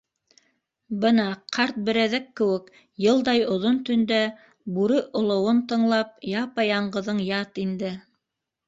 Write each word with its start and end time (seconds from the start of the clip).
Бына, 1.03 1.25
ҡарт 1.57 1.77
берәҙәк 1.89 2.25
кеүек, 2.41 2.71
йылдай 3.05 3.45
оҙон 3.57 3.79
төндә, 3.91 4.21
бүре 4.79 5.01
олоуын 5.23 5.65
тыңлап, 5.75 6.19
япа-яңғыҙың 6.35 7.23
ят 7.33 7.67
инде. 7.69 7.97